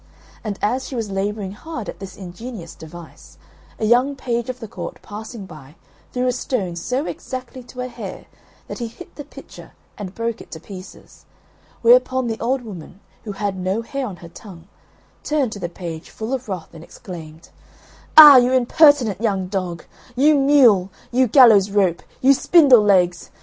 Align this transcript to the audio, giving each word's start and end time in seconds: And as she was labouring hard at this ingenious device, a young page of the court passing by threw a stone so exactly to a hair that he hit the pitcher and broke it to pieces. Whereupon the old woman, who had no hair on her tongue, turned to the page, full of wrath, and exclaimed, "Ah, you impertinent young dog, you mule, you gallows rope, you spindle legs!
And 0.43 0.57
as 0.63 0.87
she 0.87 0.95
was 0.95 1.11
labouring 1.11 1.51
hard 1.51 1.87
at 1.87 1.99
this 1.99 2.17
ingenious 2.17 2.73
device, 2.73 3.37
a 3.77 3.85
young 3.85 4.15
page 4.15 4.49
of 4.49 4.59
the 4.59 4.67
court 4.67 4.99
passing 5.03 5.45
by 5.45 5.75
threw 6.11 6.25
a 6.25 6.31
stone 6.31 6.75
so 6.75 7.05
exactly 7.05 7.61
to 7.65 7.81
a 7.81 7.87
hair 7.87 8.25
that 8.67 8.79
he 8.79 8.87
hit 8.87 9.13
the 9.13 9.23
pitcher 9.23 9.73
and 9.99 10.15
broke 10.15 10.41
it 10.41 10.49
to 10.53 10.59
pieces. 10.59 11.25
Whereupon 11.83 12.25
the 12.25 12.39
old 12.39 12.63
woman, 12.63 12.99
who 13.25 13.33
had 13.33 13.55
no 13.55 13.83
hair 13.83 14.07
on 14.07 14.15
her 14.25 14.29
tongue, 14.29 14.67
turned 15.23 15.51
to 15.51 15.59
the 15.59 15.69
page, 15.69 16.09
full 16.09 16.33
of 16.33 16.49
wrath, 16.49 16.73
and 16.73 16.83
exclaimed, 16.83 17.49
"Ah, 18.17 18.37
you 18.37 18.53
impertinent 18.53 19.21
young 19.21 19.45
dog, 19.49 19.85
you 20.15 20.33
mule, 20.33 20.89
you 21.11 21.27
gallows 21.27 21.69
rope, 21.69 22.01
you 22.21 22.33
spindle 22.33 22.81
legs! 22.81 23.29